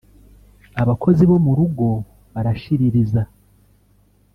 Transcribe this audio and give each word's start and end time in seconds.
abakozi 0.81 1.23
bo 1.29 1.37
mu 1.45 1.51
rugo 1.57 1.87
barashiririza 2.33 3.21